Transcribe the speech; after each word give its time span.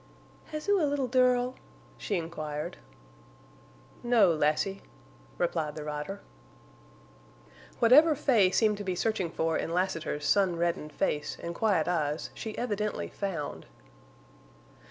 "Has 0.45 0.67
oo 0.67 0.81
a 0.81 0.89
little 0.89 1.07
dirl?" 1.07 1.53
she 1.95 2.15
inquired. 2.17 2.77
"No, 4.01 4.31
lassie," 4.33 4.81
replied 5.37 5.75
the 5.75 5.83
rider. 5.83 6.21
Whatever 7.77 8.15
Fay 8.15 8.49
seemed 8.49 8.77
to 8.77 8.83
be 8.83 8.95
searching 8.95 9.29
for 9.29 9.59
in 9.59 9.71
Lassiter's 9.71 10.25
sun 10.25 10.55
reddened 10.55 10.91
face 10.91 11.37
and 11.39 11.53
quiet 11.53 11.87
eyes 11.87 12.31
she 12.33 12.57
evidently 12.57 13.09
found. 13.09 13.67